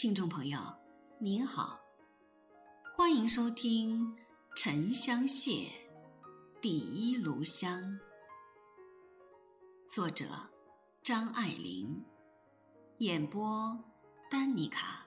[0.00, 0.60] 听众朋友，
[1.18, 1.76] 您好，
[2.94, 4.14] 欢迎收听
[4.54, 5.50] 《沉香屑·
[6.60, 7.82] 第一炉香》，
[9.90, 10.26] 作者
[11.02, 12.04] 张爱玲，
[12.98, 13.76] 演播
[14.30, 15.04] 丹妮卡。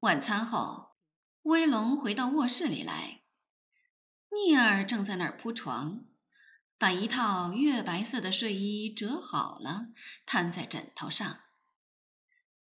[0.00, 0.96] 晚餐后，
[1.42, 3.24] 威龙回到卧室里来。
[4.44, 6.04] 聂儿正在那儿铺床，
[6.78, 9.88] 把一套月白色的睡衣折好了，
[10.26, 11.40] 摊在枕头上。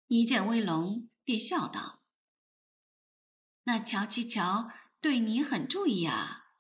[0.08, 2.04] 一见威龙，便笑道
[3.66, 4.70] ：“那乔七乔
[5.02, 6.52] 对你很注意啊。”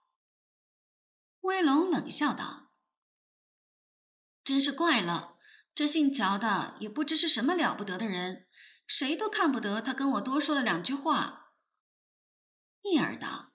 [1.41, 2.71] 威龙冷笑道
[4.43, 5.37] ：“真是怪了，
[5.75, 8.47] 这姓乔的也不知是什么了不得的人，
[8.87, 11.53] 谁都看不得他跟我多说了两句话。”
[12.83, 13.52] 聂儿道。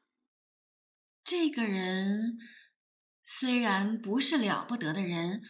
[1.31, 2.39] 这个人
[3.23, 5.43] 虽然不是了不得的人，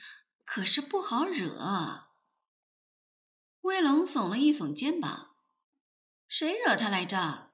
[0.44, 2.08] 可是不好惹。
[3.60, 5.36] 威龙耸了一耸肩膀
[6.26, 7.52] ：“谁惹他来着？”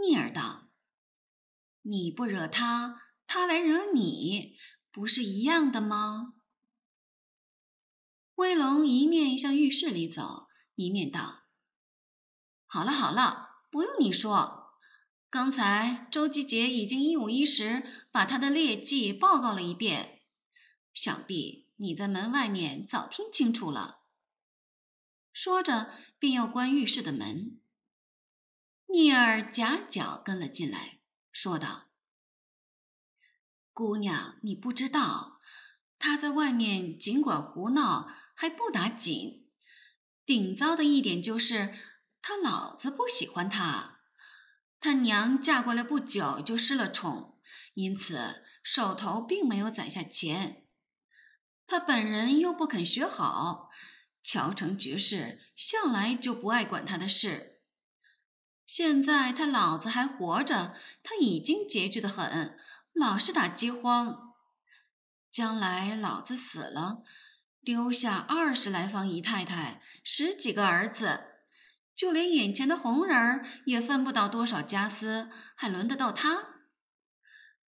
[0.00, 0.70] 聂儿道
[1.84, 4.56] ：“你不惹他，他来惹你，
[4.90, 6.36] 不是一样的吗？”
[8.36, 11.42] 威龙一面向浴室里走，一面道
[12.64, 14.64] ：“好了好了，不用你说。”
[15.28, 20.22] 刚才周吉杰已经一五一十把他的劣迹报告了一遍，
[20.94, 24.04] 想必你在门外面早听清楚了。
[25.32, 27.60] 说着，便要关浴室的门。
[28.86, 31.00] 聂儿夹脚跟了进来，
[31.32, 31.88] 说道
[33.74, 35.40] ：“姑娘，你不知道，
[35.98, 39.50] 他在外面尽管胡闹，还不打紧。
[40.24, 41.74] 顶糟的一点就是
[42.22, 43.94] 他老子不喜欢他。”
[44.78, 47.40] 他娘嫁过来不久就失了宠，
[47.74, 50.64] 因此手头并没有攒下钱。
[51.66, 53.70] 他本人又不肯学好，
[54.22, 57.60] 乔成爵士向来就不爱管他的事。
[58.64, 62.58] 现在他老子还活着，他已经拮据的很，
[62.92, 64.34] 老是打饥荒。
[65.30, 67.02] 将来老子死了，
[67.62, 71.35] 丢下二十来房姨太太，十几个儿子。
[71.96, 76.66] 就连眼前的红人儿也分不到多少家私，还轮得到他？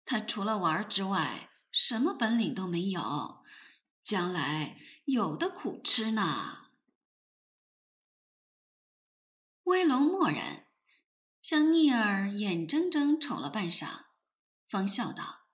[0.05, 3.43] 他除了玩之外，什么本领都没有，
[4.01, 6.69] 将来有的苦吃呢。
[9.63, 10.67] 威龙默然，
[11.41, 14.05] 向聂儿眼睁睁瞅了半晌，
[14.67, 15.47] 方笑道：“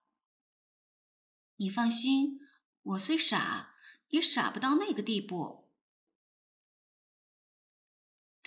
[1.58, 2.40] 你放心，
[2.84, 3.76] 我虽傻，
[4.10, 5.69] 也傻不到那个地步。”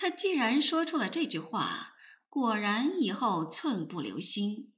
[0.03, 1.95] 他既然说出了这句话，
[2.27, 4.73] 果然以后寸步留心。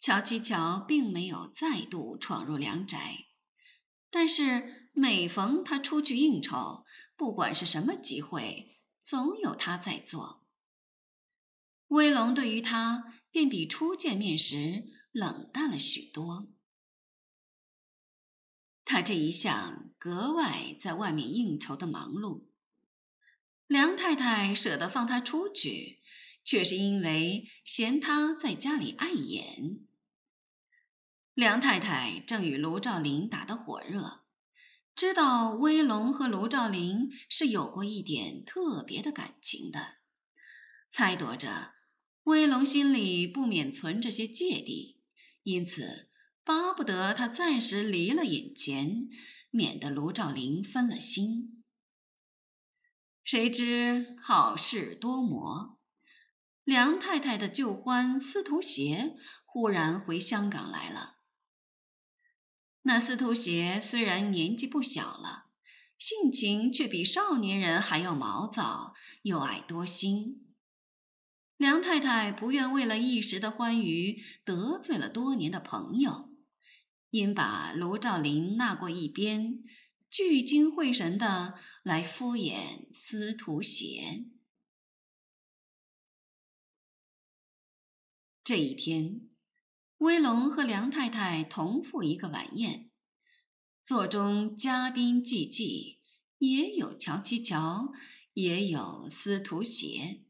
[0.00, 3.26] 乔七乔并没有再度闯入梁宅，
[4.10, 6.86] 但是每逢他出去应酬，
[7.16, 10.46] 不管是什么机会，总有他在做。
[11.88, 16.48] 威龙对于他便比初见面时冷淡了许多。
[18.86, 22.46] 他这一向格外在外面应酬的忙碌。
[23.66, 26.00] 梁太太舍得放他出去，
[26.44, 29.80] 却是因为嫌他在家里碍眼。
[31.34, 34.22] 梁太太正与卢照林打得火热，
[34.94, 39.96] 知道威龙和卢照林是有过一点特别的感情的，
[40.88, 41.72] 猜度着
[42.24, 45.00] 威龙心里不免存着些芥蒂，
[45.42, 46.08] 因此
[46.44, 49.08] 巴不得他暂时离了眼前，
[49.50, 51.64] 免得卢照林分了心。
[53.26, 55.80] 谁知好事多磨，
[56.62, 61.16] 梁太太的旧欢司徒协忽然回香港来了。
[62.82, 65.46] 那司徒协虽然年纪不小了，
[65.98, 70.46] 性情却比少年人还要毛躁，又爱多心。
[71.56, 76.30] 梁太太不愿为了一时的欢愉得罪了多年的朋友，
[77.10, 79.64] 因把卢照邻纳过一边，
[80.10, 81.58] 聚精会神的。
[81.86, 84.32] 来敷衍司徒贤。
[88.42, 89.28] 这一天，
[89.98, 92.90] 威龙和梁太太同赴一个晚宴，
[93.84, 96.00] 座中嘉宾济济，
[96.38, 97.92] 也有乔七乔，
[98.32, 100.24] 也有司徒贤。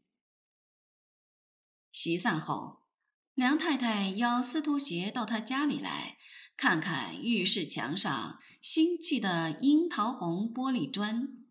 [1.90, 2.84] 席散后，
[3.32, 6.18] 梁太太邀司徒协到他家里来，
[6.54, 11.46] 看看浴室墙上新砌的樱桃红玻璃砖。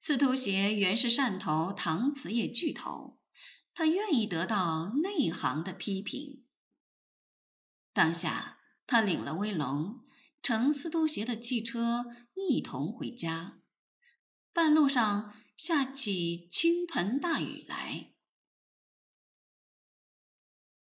[0.00, 3.20] 司徒协原是汕头搪瓷业巨头，
[3.72, 6.44] 他愿意得到内行的批评。
[7.92, 10.00] 当下，他领了威龙，
[10.42, 13.60] 乘司徒协的汽车一同回家。
[14.52, 18.12] 半路上下起倾盆大雨来。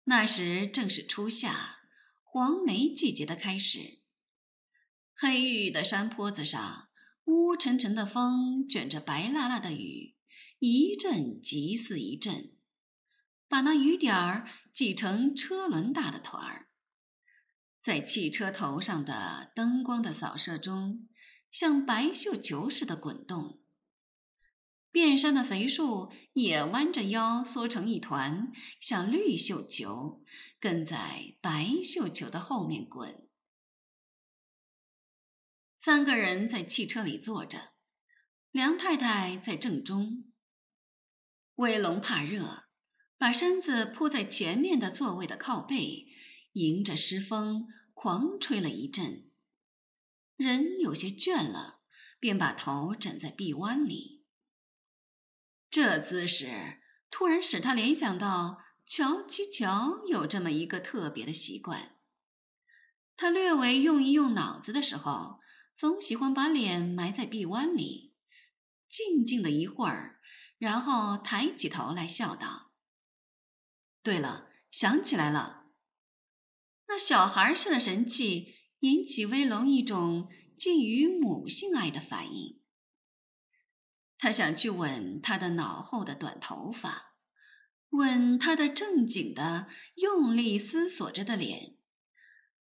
[0.06, 1.80] 那时正是初夏，
[2.24, 4.03] 黄梅季节的开始。
[5.16, 6.90] 黑郁郁的山坡子上，
[7.26, 10.16] 乌沉沉的风卷着白辣辣的雨，
[10.60, 12.56] 一阵急似一阵，
[13.48, 16.70] 把那雨点儿挤成车轮大的团儿，
[17.82, 21.08] 在汽车头上的灯光的扫射中，
[21.52, 23.62] 像白绣球似的滚动。
[24.92, 30.24] 遍山的肥树也弯着腰缩成一团，像绿绣球，
[30.60, 33.23] 跟在白绣球的后面滚。
[35.86, 37.74] 三个人在汽车里坐着，
[38.52, 40.32] 梁太太在正中。
[41.56, 42.68] 威龙怕热，
[43.18, 46.08] 把身子铺在前面的座位的靠背，
[46.54, 49.30] 迎着湿风狂吹了一阵。
[50.38, 51.82] 人有些倦了，
[52.18, 54.24] 便把头枕在臂弯里。
[55.70, 56.80] 这姿势
[57.12, 61.98] 突然使他联想到乔七乔有这么一个特别的习惯：
[63.18, 65.42] 他略微用一用脑子的时候，
[65.76, 68.14] 总喜欢把脸埋在臂弯里，
[68.88, 70.20] 静静的一会儿，
[70.58, 72.72] 然后抬起头来笑道
[74.04, 75.68] ：“对了，想起来了。”
[76.88, 82.62] 那小孩似的神气引起威龙一种近于母性爱的反应。
[84.18, 87.16] 他想去吻他的脑后的短头发，
[87.90, 91.78] 吻他的正经的、用力思索着的脸，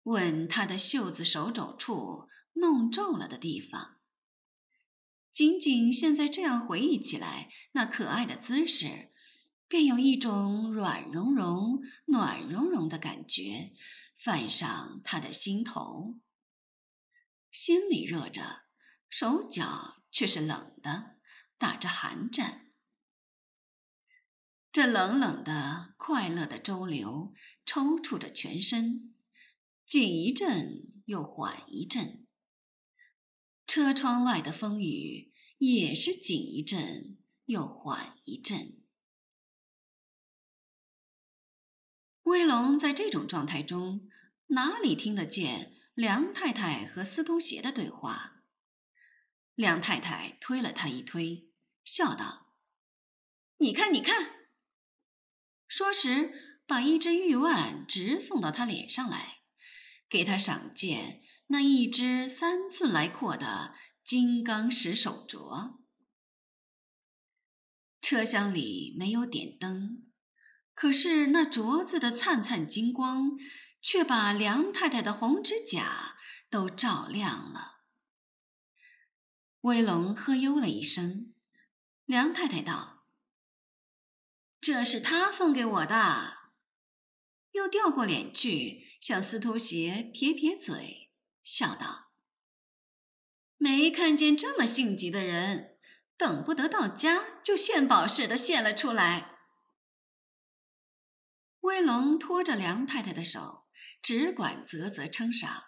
[0.05, 3.97] 吻他的袖子手肘处弄皱了的地方。
[5.33, 9.11] 仅仅现在这样回忆起来，那可爱的姿势，
[9.69, 13.73] 便有一种软融融、暖融融的感觉
[14.19, 16.19] 泛上他的心头，
[17.51, 18.65] 心里热着，
[19.09, 21.17] 手脚却是冷的。
[21.59, 22.67] 打着寒战，
[24.71, 27.33] 这冷冷的、快乐的周流
[27.65, 29.15] 抽搐着全身，
[29.87, 32.26] 紧一阵又缓一阵。
[33.67, 38.83] 车窗外的风雨也是紧一阵又缓一阵。
[42.23, 44.09] 威龙在这种状态中，
[44.49, 48.43] 哪里听得见梁太太和司徒协的对话？
[49.55, 51.51] 梁太太推了他一推。
[51.85, 52.53] 笑道
[53.59, 54.49] ：“你看，你看。”
[55.69, 59.43] 说时，把一只玉腕直送到他脸上来，
[60.09, 65.79] 给他赏见那一只三寸来阔的金刚石手镯。
[68.01, 70.05] 车厢里没有点灯，
[70.75, 73.33] 可是那镯子的灿灿金光，
[73.81, 76.17] 却把梁太太的红指甲
[76.49, 77.83] 都照亮了。
[79.63, 81.33] 威龙呵哟了一声。
[82.05, 83.05] 梁太太道
[84.61, 86.35] ：“这是他送给我的。”
[87.51, 91.06] 又掉过脸去，向司徒协撇撇嘴，
[91.47, 92.11] 笑道
[93.57, 95.79] ：“没看见这么性急的人，
[96.17, 99.37] 等不得到家就献宝似的献了出来。”
[101.63, 103.69] 威龙拖着梁太太的手，
[104.03, 105.63] 只管啧啧称赏，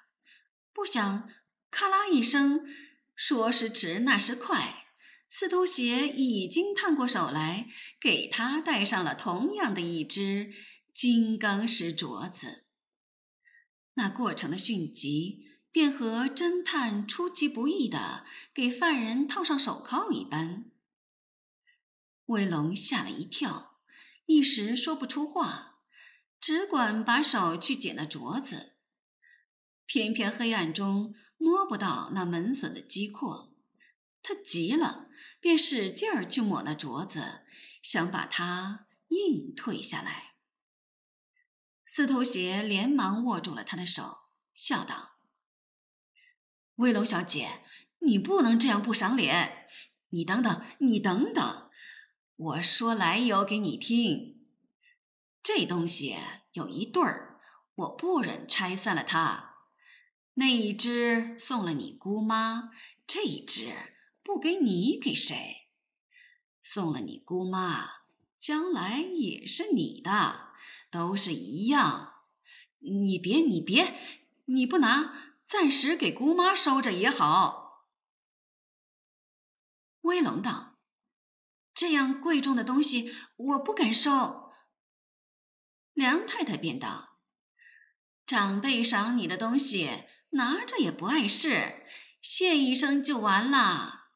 [0.73, 1.31] 不想
[1.71, 2.67] 咔啦一声，
[3.15, 4.87] 说时迟，那时快。
[5.29, 7.69] 司徒鞋已经探过手来，
[8.01, 10.53] 给他戴上了同样的一只
[10.93, 12.65] 金刚石镯子。
[13.95, 20.71] 那过程的迅疾，便和侦探出其不意的给犯人套上手铐一般。
[22.27, 23.81] 威龙吓了一跳，
[24.27, 25.81] 一时说不出话，
[26.41, 28.77] 只管把手去捡那镯子，
[29.87, 33.55] 偏偏黑暗中摸不到那门锁的机括，
[34.23, 35.07] 他急了。
[35.41, 37.43] 便使劲儿去抹那镯子，
[37.83, 40.35] 想把它硬退下来。
[41.85, 45.18] 司徒鞋连忙握住了他的手，笑道
[46.79, 47.63] ：“威龙小姐，
[48.01, 49.67] 你不能这样不赏脸。
[50.11, 51.71] 你等等，你等等，
[52.37, 54.45] 我说来由给你听。
[55.43, 56.17] 这东西
[56.53, 57.41] 有一对儿，
[57.75, 59.55] 我不忍拆散了它。
[60.35, 62.71] 那一只送了你姑妈，
[63.07, 63.73] 这一只。”
[64.29, 65.69] 不给你给谁？
[66.61, 68.03] 送了你姑妈，
[68.39, 70.51] 将来也是你的，
[70.91, 72.13] 都是一样。
[72.81, 73.95] 你别，你别，
[74.45, 77.87] 你不拿，暂时给姑妈收着也好。
[80.03, 80.79] 威龙道
[81.73, 84.53] ：“这样贵重的东西我不敢收。
[85.95, 87.21] 梁太太便道
[88.27, 91.87] ：“长辈赏你的东西，拿着也不碍事，
[92.21, 94.11] 谢一声就完了。”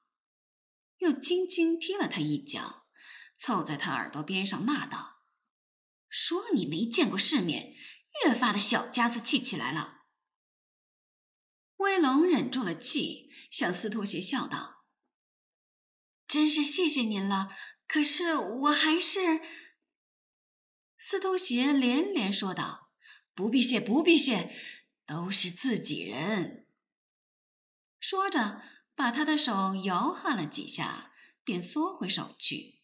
[1.01, 2.87] 又轻轻踢了他一脚，
[3.39, 5.23] 凑在他耳朵边上骂道
[6.11, 7.75] ：“说你没见过世面，
[8.25, 10.01] 越发的小家子气起来了。”
[11.83, 14.85] 威龙忍住了气，向司徒鞋笑道。
[16.29, 17.51] 真是谢谢您了，
[17.89, 19.41] 可是我还是……
[20.97, 22.93] 司徒鞋连连说道
[23.35, 24.55] ：“不必谢，不必谢，
[25.05, 26.69] 都是自己人。”
[27.99, 28.63] 说着，
[28.95, 31.13] 把他的手摇撼了几下，
[31.43, 32.81] 便缩回手去，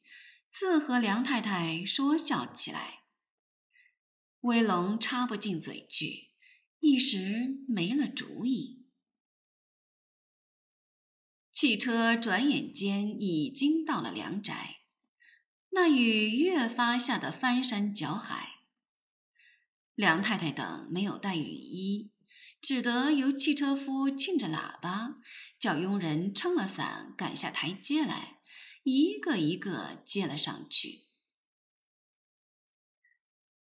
[0.51, 3.05] 自和梁太太说笑起来。
[4.41, 6.33] 威龙插不进嘴去，
[6.81, 8.78] 一时没了主意。
[11.61, 14.77] 汽车转眼间已经到了梁宅，
[15.71, 18.61] 那雨越发下得翻山搅海。
[19.97, 22.13] 梁太太等没有带雨衣，
[22.63, 25.17] 只得由汽车夫庆着喇叭，
[25.59, 28.39] 叫佣人撑了伞赶下台阶来，
[28.85, 31.07] 一个一个接了上去。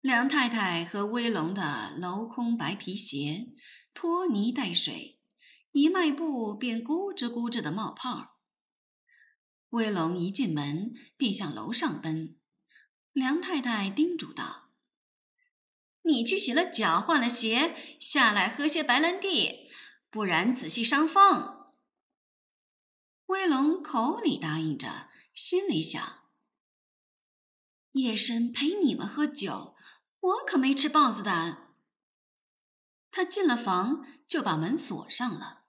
[0.00, 3.46] 梁太太和威龙的镂空白皮鞋，
[3.94, 5.15] 拖泥带水。
[5.76, 8.38] 一迈步便咕吱咕吱的冒泡。
[9.68, 12.38] 威龙一进门便向楼上奔。
[13.12, 14.70] 梁太太叮嘱道
[16.04, 19.68] ：“你去洗了脚，换了鞋，下来喝些白兰地，
[20.08, 21.74] 不然仔细伤风。”
[23.28, 26.30] 威龙口里答应着，心里想
[27.92, 29.76] ：“夜深陪你们喝酒，
[30.20, 31.74] 我可没吃豹子胆。”
[33.12, 35.64] 他进了房，就把门锁上了。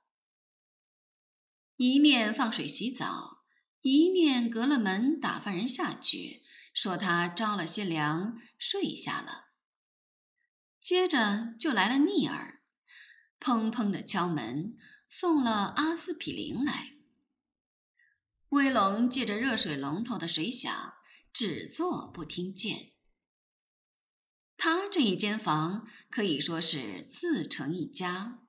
[1.78, 3.44] 一面放水洗澡，
[3.82, 6.42] 一面隔了门打发人下去，
[6.74, 9.52] 说他着了些凉，睡下了。
[10.82, 12.62] 接着就来了逆儿，
[13.40, 14.76] 砰砰的敲门，
[15.08, 16.94] 送了阿司匹林来。
[18.50, 20.96] 威龙借着热水龙头的水响，
[21.32, 22.94] 只做不听见。
[24.56, 28.40] 他这一间房可以说是自成一家，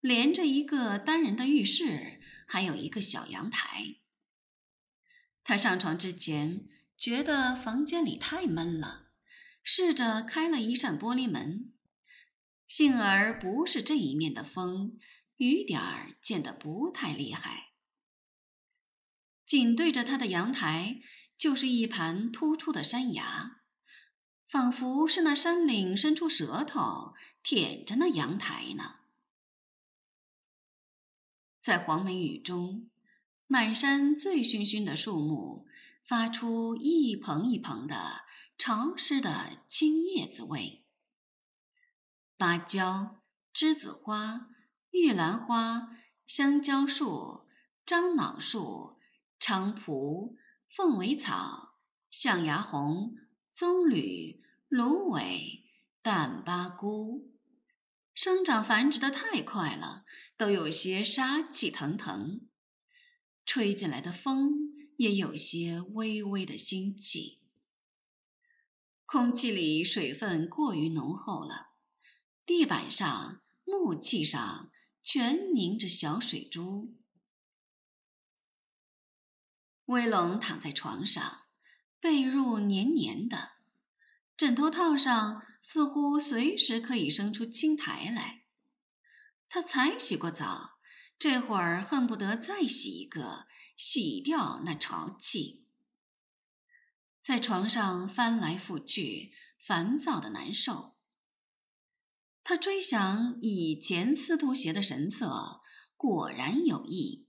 [0.00, 2.15] 连着一个单人的浴室。
[2.46, 3.96] 还有一个小阳台。
[5.44, 9.08] 他上床之前觉得房间里太闷了，
[9.62, 11.72] 试着开了一扇玻璃门，
[12.66, 14.98] 幸而不是这一面的风，
[15.36, 17.74] 雨点儿溅得不太厉害。
[19.44, 21.00] 紧对着他的阳台
[21.38, 23.60] 就是一盘突出的山崖，
[24.48, 28.95] 仿佛是那山岭伸出舌头舔着那阳台呢。
[31.66, 32.88] 在黄梅雨中，
[33.48, 35.66] 满山醉醺醺的树木
[36.04, 38.20] 发出一蓬一蓬的
[38.56, 40.84] 潮湿的青叶子味。
[42.36, 43.16] 芭蕉、
[43.52, 44.50] 栀子花、
[44.92, 47.48] 玉兰花、香蕉树、
[47.84, 49.00] 樟脑树、
[49.40, 50.36] 菖蒲、
[50.70, 51.80] 凤尾草、
[52.12, 53.16] 象牙红、
[53.52, 55.64] 棕榈、芦苇、
[56.00, 57.35] 淡巴菇。
[58.16, 60.06] 生长繁殖的太快了，
[60.38, 62.48] 都有些杀气腾腾。
[63.44, 67.42] 吹进来的风也有些微微的腥气。
[69.04, 71.72] 空气里水分过于浓厚了，
[72.46, 76.96] 地板上、木器上全凝着小水珠。
[79.84, 81.42] 威龙躺在床上，
[82.00, 83.50] 被褥黏黏的，
[84.38, 85.42] 枕头套上。
[85.68, 88.44] 似乎随时可以生出青苔来。
[89.48, 90.78] 他才洗过澡，
[91.18, 95.66] 这会儿恨不得再洗一个，洗掉那潮气。
[97.20, 100.94] 在床上翻来覆去，烦躁的难受。
[102.44, 105.62] 他追想以前司徒鞋的神色，
[105.96, 107.26] 果然有异。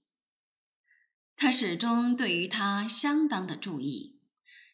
[1.36, 4.20] 他始终对于他相当的注意，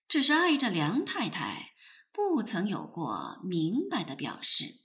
[0.05, 1.72] 只是碍着梁太太。
[2.13, 4.81] 不曾有过明白的表示。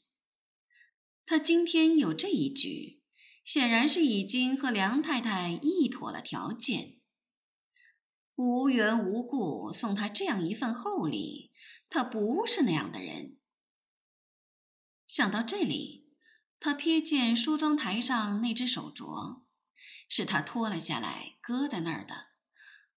[1.27, 3.03] 他今天有这一举，
[3.45, 7.01] 显然是已经和梁太太议妥了条件。
[8.35, 11.53] 无缘无故送他这样一份厚礼，
[11.91, 13.37] 他不是那样的人。
[15.07, 16.15] 想到这里，
[16.59, 19.43] 他瞥见梳妆台上那只手镯，
[20.09, 22.29] 是他脱了下来搁在那儿的，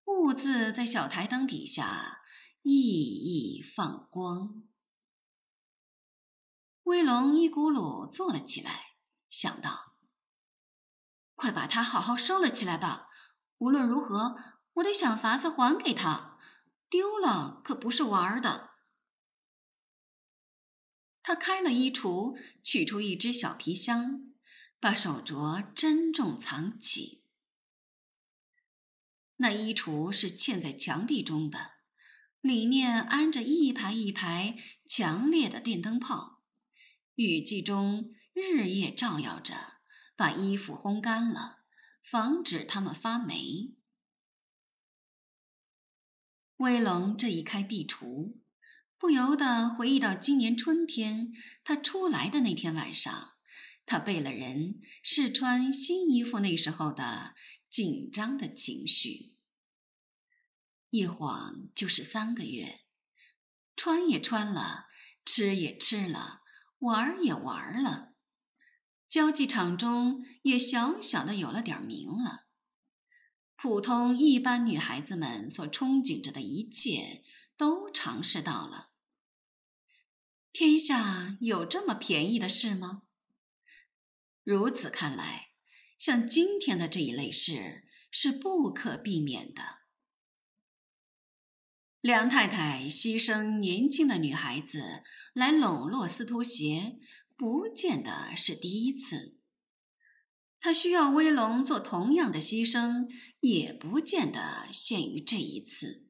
[0.05, 2.20] 兀自在小台灯底下。
[2.63, 4.63] 熠熠放光。
[6.83, 8.97] 威龙一骨碌坐了起来，
[9.29, 9.95] 想到
[11.35, 13.09] ：“快把它好好收了起来吧！
[13.59, 14.35] 无论如何，
[14.73, 16.39] 我得想法子还给他，
[16.89, 18.71] 丢了可不是玩的。
[21.23, 24.33] 他开了衣橱，取出一只小皮箱，
[24.79, 27.23] 把手镯珍重藏起。
[29.37, 31.70] 那衣橱是嵌在墙壁中的，
[32.41, 34.57] 里面安着一排一排
[34.87, 36.41] 强烈的电灯泡，
[37.15, 39.75] 雨季中日夜照耀着，
[40.15, 41.59] 把衣服烘干了，
[42.03, 43.75] 防止它们发霉。
[46.57, 48.37] 威龙这一开壁橱，
[48.97, 51.31] 不由得回忆到今年春天
[51.63, 53.33] 他出来的那天晚上，
[53.85, 57.35] 他背了人试穿新衣服那时候的
[57.69, 59.35] 紧张的情绪。
[60.91, 62.81] 一晃就是三个月，
[63.75, 64.87] 穿也穿了，
[65.25, 66.41] 吃也吃了，
[66.79, 68.13] 玩也玩了，
[69.09, 72.47] 交际场中也小小的有了点名了。
[73.55, 77.23] 普通一般女孩子们所憧憬着的一切，
[77.55, 78.89] 都尝试到了。
[80.51, 83.03] 天下有这么便宜的事吗？
[84.43, 85.51] 如此看来，
[85.97, 89.80] 像今天的这一类事是不可避免的。
[92.01, 95.03] 梁太太牺牲年轻的女孩子
[95.33, 96.97] 来笼络司徒协，
[97.37, 99.37] 不见得是第一次。
[100.59, 103.07] 他需要威龙做同样的牺牲，
[103.41, 106.07] 也不见得限于这一次。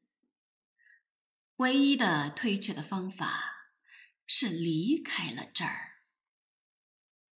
[1.56, 3.68] 唯一的推却的方法
[4.26, 5.91] 是离开了这儿。